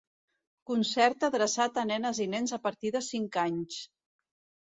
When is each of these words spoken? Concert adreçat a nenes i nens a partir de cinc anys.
Concert 0.69 1.25
adreçat 1.27 1.77
a 1.81 1.83
nenes 1.91 2.21
i 2.25 2.27
nens 2.33 2.55
a 2.57 2.59
partir 2.65 2.93
de 2.95 3.01
cinc 3.09 3.37
anys. 3.43 3.77